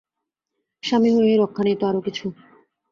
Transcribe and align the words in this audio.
স্বামী 0.83 1.09
হয়েই 1.15 1.39
রক্ষে 1.41 1.61
নেই 1.65 1.77
তো 1.79 1.83
আরো 1.89 1.99
কিছু! 2.07 2.25